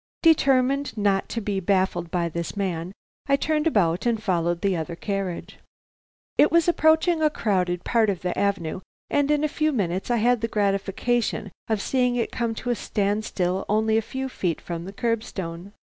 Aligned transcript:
Determined 0.23 0.97
not 0.97 1.29
to 1.29 1.39
be 1.41 1.59
baffled 1.59 2.09
by 2.09 2.27
this 2.27 2.57
man, 2.57 2.91
I 3.27 3.35
turned 3.35 3.67
about 3.67 4.07
and 4.07 4.19
followed 4.23 4.61
the 4.61 4.75
other 4.75 4.95
carriage. 4.95 5.59
It 6.39 6.51
was 6.51 6.67
approaching 6.67 7.21
a 7.21 7.29
crowded 7.29 7.83
part 7.83 8.09
of 8.09 8.21
the 8.23 8.35
avenue, 8.35 8.79
and 9.11 9.29
in 9.29 9.43
a 9.43 9.47
few 9.47 9.71
minutes 9.71 10.09
I 10.09 10.17
had 10.17 10.41
the 10.41 10.47
gratification 10.47 11.51
of 11.67 11.83
seeing 11.83 12.15
it 12.15 12.31
come 12.31 12.55
to 12.55 12.71
a 12.71 12.75
standstill 12.75 13.63
only 13.69 13.95
a 13.95 14.01
few 14.01 14.27
feet 14.27 14.59
from 14.59 14.85
the 14.85 14.93
curb 14.93 15.21
stone. 15.23 15.71